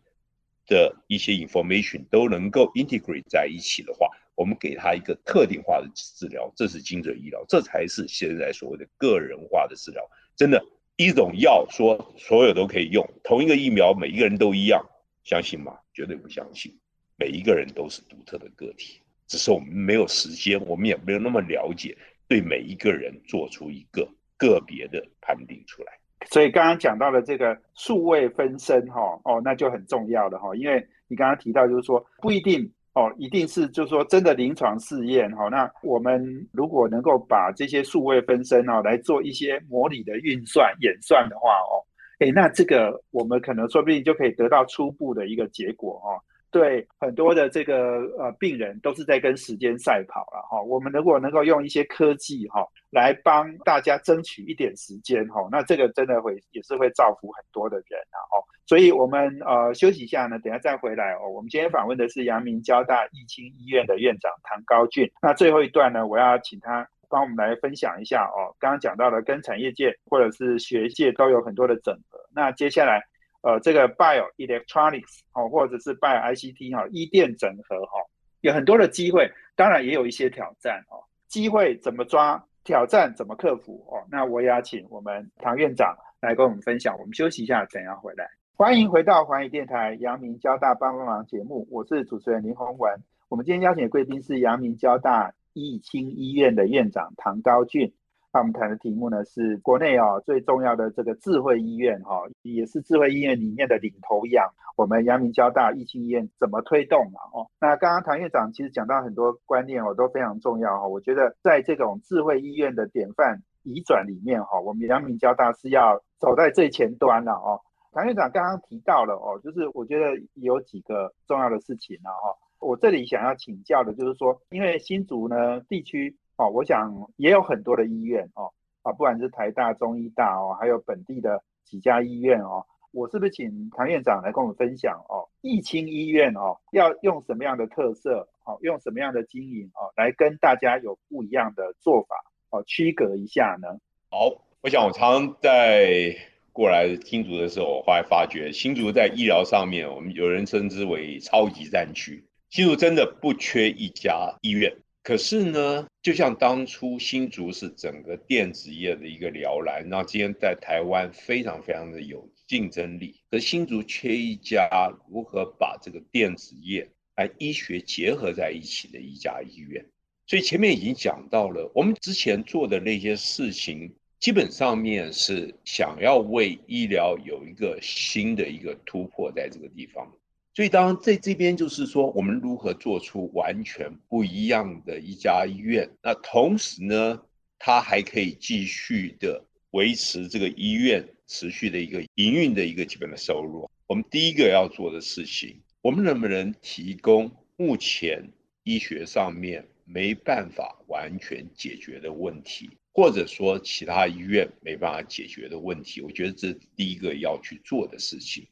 [0.67, 10.03] 的一些 information 都能够 integrate 在一起的话，我们给他一个特定化的治疗，这是精准医疗，这才是现在所谓的个人化的治疗。
[10.35, 10.61] 真的，
[10.97, 14.85] 一种药说所有都可以用，同一个疫苗每一个人都一样，
[15.23, 15.77] 相信吗？
[15.93, 16.77] 绝对不相信。
[17.15, 24.05] 每一个人都是独特的个体，只是我们没有时间，我们也没有那么了解，对每一个人做出一个。
[24.37, 25.93] 个别的判定出来，
[26.29, 41.81] 所以刚刚讲到的这个数位分身哈哦，那就很重要了哈，因为你刚刚提到就是说不一定哦，一定是就是说真的临床试验哈，那我们如果能够把这些数位分身哦来做一些模拟的运算演算的话哦，
[42.19, 46.19] 哎，那这个我们可能说不定就可以得到初步的一个结果哦。
[46.53, 58.37] 对很多的这个呃病人都是在跟时间赛跑了哈，我们如果能够用一些科技哈来帮大家争取一点时间哈，那这个真的会也是会造福很多的人啊哦，
[58.67, 61.27] 所以我们呃休息一下呢，等下再回来哦。
[61.27, 73.01] 我们今天访问的是阳明交大义清医院的院长唐高俊，那最后一段呢，我要请他帮我们来分享一下哦，刚刚讲到的跟产业界或者是学界都有很多的整合，那接下来
[73.43, 77.99] 呃这个 bio electronics 哦，或者是 bio ICT 哈，医电整合哈，
[78.41, 82.43] 有很多的机会，当然也有一些挑战哦，机会怎么抓？
[82.65, 83.85] 挑战怎么克服？
[83.91, 86.97] 哦，那我也要请我们唐院长来跟我们分享。
[86.97, 88.25] 我们休息一下，怎样回来？
[88.55, 92.97] 欢迎回到环宇电台阳明交大帮帮忙节目，我是主持人林宏文。
[93.27, 97.91] 我们今天邀请的贵宾是阳明交大义清医院的院长唐高俊。
[98.33, 104.43] 那我们谈的题目呢是国内啊最重要的这个智慧医院哈，也是智慧医院里面的领头羊。
[104.75, 107.19] 我们阳明交大义清医院怎么推动嘛？
[107.31, 110.87] 哦，那刚刚唐院长其实讲到很多观念哦，都非常重要哈。
[110.87, 117.61] 我觉得在这种智慧医院的典范移转里面哈，我们阳明交大是要走在最前端了哦。
[117.91, 122.35] 唐院长刚刚提到了哦，就是我觉得有几个重要的事情呢哈。
[122.59, 126.17] 我这里想要请教的就是说，因为新竹呢地区。
[126.37, 135.29] 哦，我想也有很多的医院哦，啊，不管是台大、中医大哦，还有本地的几家医院哦，我是不是请唐院长来跟我们分享哦？
[135.41, 138.27] 义清医院哦，要用什么样的特色？
[138.45, 142.15] 哦，用什么样的经营哦，来跟大家有不一样的做法
[142.49, 143.69] 哦，区隔一下呢？
[144.09, 144.29] 好，
[144.61, 146.13] 我想我常在
[146.51, 154.75] 过来新竹的时候，我后来发觉新竹在医疗上面，我们有人称之为超级战区，新竹真的不缺一家医院。
[155.03, 163.19] 可是呢，就像当初新竹是整个电子业的一个摇篮，那今天在台湾非常非常的有竞争力。
[163.29, 169.85] 可新竹缺一家如何把这个电子业和医学结合在一起的一家医院。
[170.25, 180.09] 所以前面已经讲到了，我们之前做的那些事情，基本上面是想要为医疗有一个新的一个突破，在这个地方。
[180.55, 185.89] 所以，当在这边就是说，我们如何做出完全不一样的一家医院？
[186.03, 187.19] 那同时呢，
[187.57, 193.67] 它还可以继续的维持这个医院持续的一个营运的一个基本的收入。
[193.87, 198.31] 我们第一个要做的事情，我们能不能提供目前
[198.63, 205.99] 医学上面没办法完全解决的问题，或者说其他医院没办法解决的问题？
[206.01, 208.45] 我觉得这是第一个要去做的事情。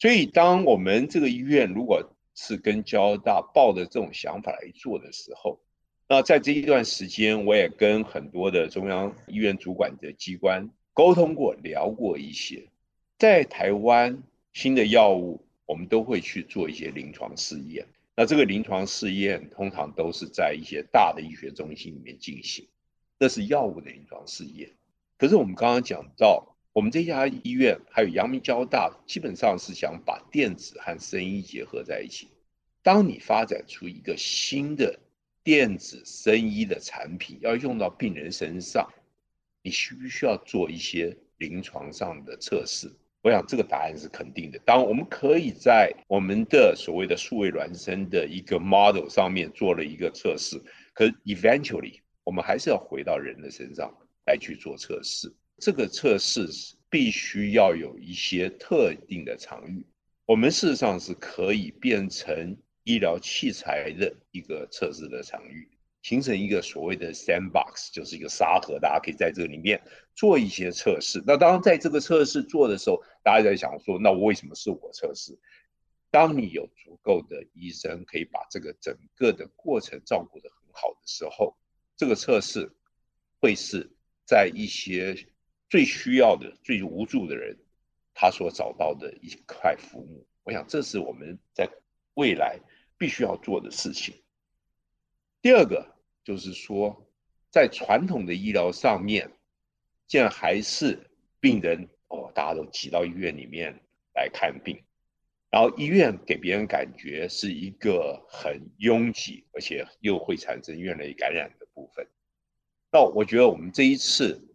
[0.00, 5.58] 所以，当我们这个医院如果是跟交大抱着这种想法来做的时候，
[6.06, 12.68] 那在这一段时间，我也跟很多的中央医院主管的机关沟通过、聊过一些。
[13.18, 17.84] 在台湾新的药物，我们都会去做一些临床试验。
[18.14, 22.68] 那这个临床试验通常都是在一些大的医学中心里面进行，
[23.18, 24.70] 那是药物的临床试验。
[25.18, 26.54] 可是我们刚刚讲到。
[26.72, 32.28] 我们这家医院还有阳明交大，基本上是想把电子和生医结合在一起。
[32.82, 34.98] 当你发展出一个新的
[35.42, 38.88] 电子生医的产品，要用到病人身上，
[39.62, 42.88] 你需不需要做一些临床上的测试？
[43.22, 44.58] 我想这个答案是肯定的。
[44.60, 50.56] 当我们可以在我们的所谓的数位孪生的一个 model 上面做了一个测试，
[50.94, 53.92] 可 eventually 我们还是要回到人的身上
[54.26, 55.34] 来去做测试。
[55.60, 56.48] 这个测试
[56.88, 59.84] 必须要有一些特定的场域，
[60.24, 65.68] 我们事实上是可以变成医疗器材的一个测试的场域，
[66.02, 69.82] 形成一个所谓的 sandbox，就是一个沙盒，大家可以在这里面
[70.14, 71.20] 做一些测试。
[71.26, 75.36] 那当，在这个测试做的时候，大家在想说，那我为什么是我测试？
[76.12, 81.58] 当你有足够的医生可以把这个整个的过程照顾得很好的时候，
[81.96, 82.70] 这个测试
[83.40, 83.90] 会是
[84.24, 85.16] 在一些。
[85.68, 87.58] 最需要的、最无助的人，
[88.14, 91.68] 他所找到的一块浮木，我想这是我们在
[92.14, 92.58] 未来
[92.96, 94.14] 必须要做的事情。
[95.42, 97.06] 第二个就是说，
[97.50, 99.30] 在传统的医疗上面，
[100.06, 103.78] 竟然还是病人哦，大家都挤到医院里面
[104.14, 104.82] 来看病，
[105.50, 112.08] 然后医院给别人感觉是一个很拥挤，而且又会产生院内感染的部分。
[112.90, 114.46] 那我觉得我们这一次。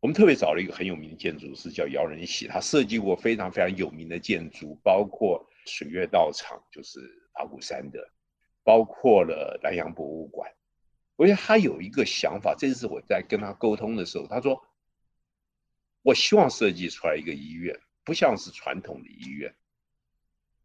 [0.00, 7.00] 我们特别找了一个很有名的建筑师，叫姚仁喜，他设计过非常非常有名的建筑，包括水月道场，就是
[7.32, 8.10] 阿古山的，
[8.62, 10.50] 包括了南洋博物馆。
[11.16, 14.62] 我觉得他有一个想法，这次我在跟他沟通的时候，他说
[16.02, 19.54] ：“我希望设计出来一个医院，不像是传统的医院，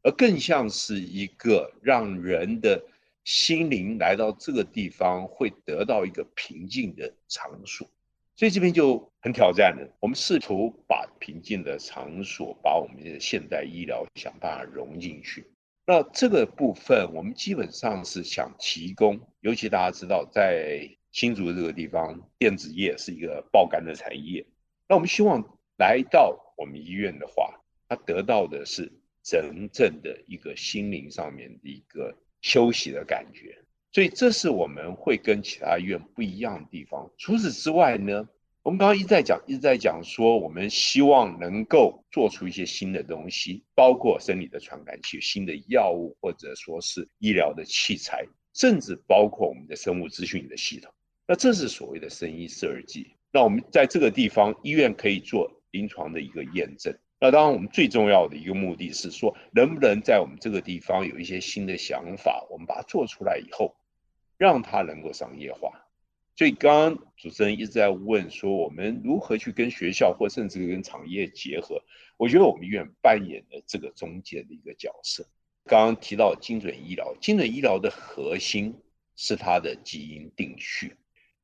[0.04, 2.84] 而更像是一个让人的
[3.24, 7.90] 心灵来到这个地方会得到一个平静的场所，
[8.42, 9.88] 所以这边就很挑战的。
[10.00, 15.46] 我们试图把平静的场所，把我们的现代医疗想办法融进去。
[15.86, 24.44] 那这个部分，我们基本上是想提供，尤其大家知道，在新竹这个地方，电子业是一个爆肝的产业。
[24.88, 25.40] 那我们希望
[25.78, 32.18] 来到我们医院的话，他得到的是真正的一个心灵上面的一个。
[32.44, 33.61] 休息的感觉，
[33.92, 37.12] 所以这是我们会跟其他医院不一样的地方。
[37.18, 38.28] 除此之外呢，
[38.64, 50.94] 我们刚刚一直在讲，一直在讲说，我们希望能够做出一些新的东西，包括生理的传感器、新的药物，或者说是医疗的器材，甚至包括我们的生物资讯的系统。
[51.28, 53.16] 那这是所谓的生医设计。
[53.32, 56.98] 那我们在这个地方，医院可以做临床的一个验证。
[57.20, 63.76] 那当然，我们最重要的一个目的是说，能不能在我们这个地方有一些新的想法，我们把它做出来以后，
[64.42, 65.72] 让它能够商业化。
[66.36, 71.80] 所以，刚刚主持人一直在问说，我们如何去跟学校或甚至跟产业结合？
[72.18, 75.24] 我觉得我们医院扮演的这个中间的一个角色。
[75.66, 78.74] 刚刚提到精准医疗，精准医疗的核心
[79.16, 80.96] 是它的基因定序。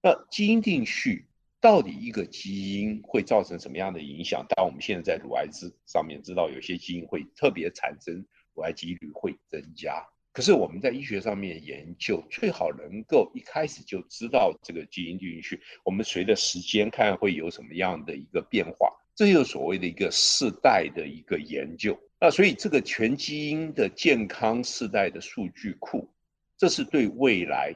[0.02, 1.28] 那基因定序。
[1.60, 4.46] 到底一个基因会造成什么样的影响？
[4.48, 8.24] 当然我们现在在乳癌之上面知道，有些基因会特别产生
[8.54, 10.08] 乳癌几率会增加。
[10.38, 15.60] 可是我们在医学上面研究，最好能够一开始就知道这个基因进去。
[15.84, 22.00] 我们随着时间看会有什么样的一个变化，这就是所谓的一个世代的一个研究。
[22.22, 26.08] 那所以这个全基因的健康世代的数据库，
[26.56, 27.74] 这是对未来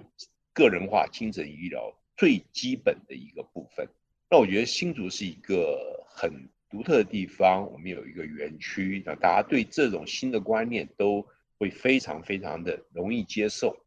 [0.53, 1.91] 个人化精神医疗。
[2.15, 3.87] 最基本的一个部分，
[4.29, 6.31] 那我觉得新竹是一个很
[6.69, 7.67] 独特的地方。
[7.71, 11.25] 我们有一个园区，那大家对这种新的观念都
[11.61, 13.77] 会非常非常的容易接受。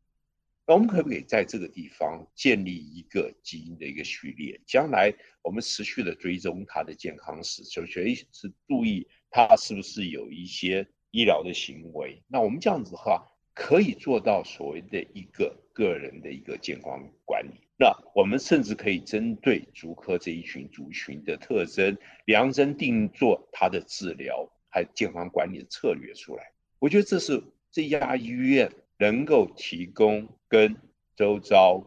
[0.64, 4.61] 那我们可不可以在这个地方建立一个基因的一个序列？
[4.64, 5.12] 将来
[5.43, 12.22] 我们持续的追踪它的健康史，首先是注意它是不是有一些医疗的行为。
[12.29, 17.59] 那我们这样子的话，可以做到所谓的一个个人的一个健康管理。
[17.77, 26.53] 那我们甚至可以针对足科这一群族群的特征，量身定做他的治疗还健康管理的策略出来。
[26.79, 27.43] 我觉得这是
[27.75, 30.77] 这家医院能够提供跟
[31.16, 31.83] 周遭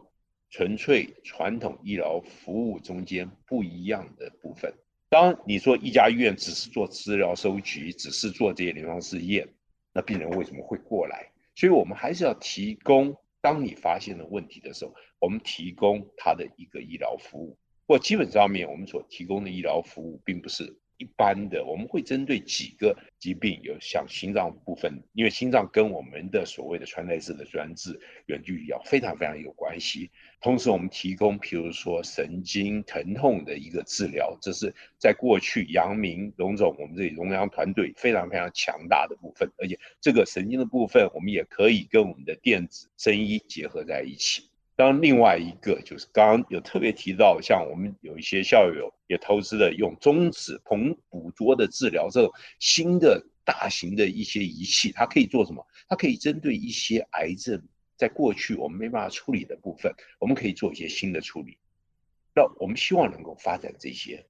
[0.50, 4.70] 纯粹传统医疗服务中间不一样的部分。
[5.08, 9.48] 当你说一家医院只是做资料收集，只是做这些临床试验，
[9.94, 11.32] 那病人为什么会过来？
[11.54, 13.16] 所以我们还是要提供。
[13.40, 20.78] 当你发现了问题的时候，我们提供他的一个医疗服务，或基本上面我们所提供的医疗服务并不是。
[20.98, 30.10] 一般的，我们会针对几个疾病，有像心脏部分，因为心脏跟我们的所谓的穿戴式的专治远距离要非常非常有关系。
[30.40, 44.50] 同时，我们提供，譬如说神经疼痛的一个治疗，这是在过去阳明龙总我们这里龙阳团队非常非常强大的部分，而且这个神经的部分，我们也可以跟我们的电子声医结合在一起。
[44.78, 55.66] 当然另外一个就是刚刚有特别提到，像我们有一些校友也投资了用中子膨捕捉的治疗这种新的大型的一些仪器，它可以做什么？
[55.88, 57.60] 它可以针对一些癌症，
[57.96, 61.58] 在过去我们没办法处理的部分，我们可以做一些新的处理。
[62.32, 64.24] 那我们希望能够发展这些，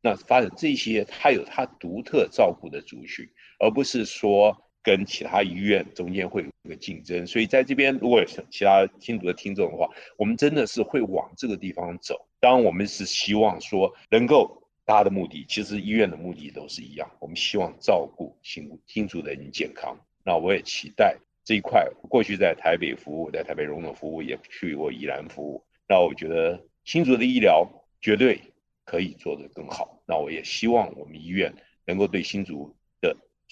[0.00, 3.28] 那发展这些，它有它独特照顾的族群，
[3.58, 4.66] 而不是说。
[4.82, 12.26] 跟其他医院中间会有一个竞争，所以在这边如果有其他听读的听众的话，我们真的是会往这个地方走。
[12.40, 19.94] 当然，我们是希望说能够大家的目的，其实医院的目的都是一样，我们希望照顾新新竹的人健康。
[20.24, 25.62] 那我也期待这一块，过去在台北服务，在台北荣总服务，也去过宜兰服务。
[25.86, 27.68] 那我觉得新竹的医疗
[28.00, 28.40] 绝对
[28.86, 30.02] 可以做得更好。
[30.06, 31.54] 那我也希望我们医院
[31.84, 32.74] 能够对新竹。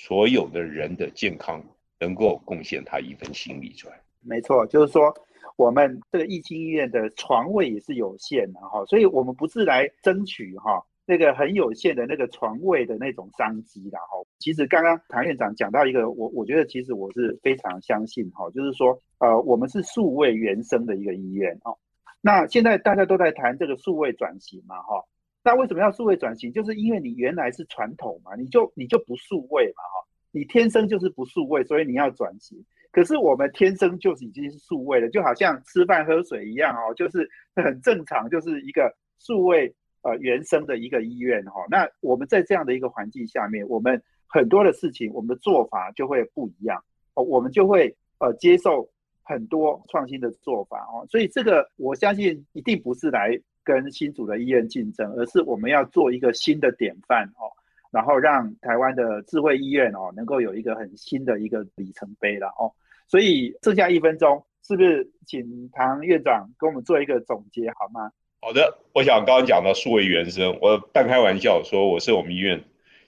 [0.00, 1.60] 所有的人的健康
[1.98, 4.00] 能够贡献他一份心力出来。
[4.20, 5.12] 没错，就是说
[5.56, 14.24] 我们这个义清医院的床位也是有限的哈，所以我们不是来争取哈那个很有限的那个床位的那种商机的哈。
[14.38, 21.76] 其实刚刚唐院长讲到一个，我我觉得其实我是非常相信哈，就是说呃我们是数位原生的一个医院哦。
[22.20, 25.04] 那现在大家都在谈这个数位转型嘛哈。
[25.48, 26.52] 那为什么要数位转型？
[26.52, 32.62] 就是因为你原来是传统嘛，你就你就不数位嘛，哈，你天生就是不数位，所以你要转型。
[32.90, 37.26] 可是我们天生就是已经是数位了，就好像吃饭喝水一样哦，就是
[37.56, 41.64] 很正常，就是一个数位呃原生的一个医院哈。
[41.70, 46.84] 那我们在这样的一个环境下面，我们很多的事情，我们的做法就会不一样
[47.14, 48.86] 哦，我们就会呃接受
[49.22, 51.06] 很多创新的做法哦。
[51.08, 57.52] 所以这个我相信一定不是来跟新竹的医院竞争，而是我们要做一个新的典范哦，
[57.90, 62.72] 然后让台湾的智慧医院哦能够有一个很新的一个里程碑了哦。
[63.06, 68.10] 所以剩下一分钟，是不是请唐院长跟我们做一个总结好吗？
[68.40, 72.64] 好的，我想刚刚讲到数位原生，我半开玩笑说我是我们医院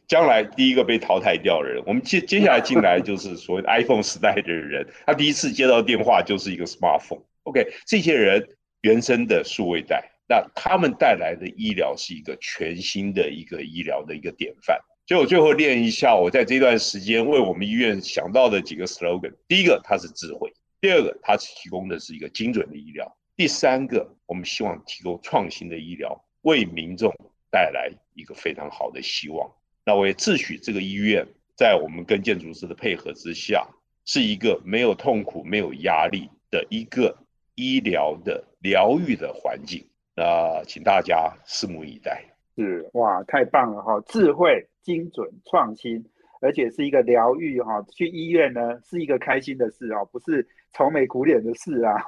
[0.06, 1.82] 将来第一个被淘汰掉的人。
[1.86, 7.22] 我们接接下来进来就是所谓的 iPhone 时代的人，他第一次接到电话就是一个 smartphone。
[7.44, 8.46] OK，这些人
[8.82, 14.78] 原生的数位带，那他们带来的医疗是一个全新的一个医疗的一个典范。
[15.08, 19.34] 所以我最后练一下，我在这段时间为我们医院想到的几个 slogan。
[19.48, 20.48] 第一个，它是智慧；
[20.80, 23.12] 第二个，它是提供的是一个精准的医疗。
[23.36, 27.12] 第三个，我们希望提供创新的医疗，为民众
[27.50, 29.50] 带来一个非常好的希望。
[29.84, 31.26] 那我也自诩这个医院
[31.56, 33.66] 在我们跟建筑师的配合之下，
[34.04, 37.18] 是一个没有痛苦、没有压力的一个
[37.56, 39.84] 医疗的疗愈的环境。
[40.14, 42.24] 那请大家拭目以待。
[42.56, 44.00] 是哇，太棒了哈！
[44.06, 46.04] 智慧、精准、创新，
[46.40, 47.82] 而且是一个疗愈哈。
[47.90, 50.46] 去医院呢是一个开心的事哦，不是。
[50.72, 52.00] 愁眉苦脸的事啊，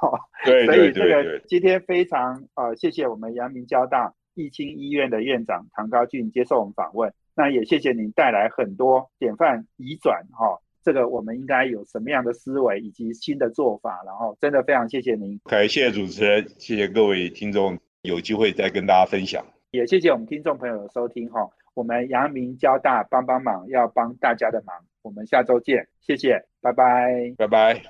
[0.45, 27.81] 对，所以这个今天非常呃，谢谢我们阳明交大义清医院的院长唐高俊接受我们访问，那也谢谢您带来很多典范移转哈，这个我们应该有什么样的思维以及新的做法，然后真的非常谢谢您，感谢主持人，谢谢各位听众，有机会再跟大家分享，也谢谢我们听众朋友的收听哈，我们阳明交大帮帮忙要帮大家的忙，我们下周见，谢谢，拜拜，拜拜。